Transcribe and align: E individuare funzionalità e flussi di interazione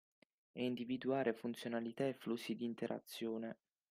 E 0.51 0.63
individuare 0.65 1.31
funzionalità 1.31 2.07
e 2.07 2.15
flussi 2.15 2.55
di 2.55 2.65
interazione 2.65 3.57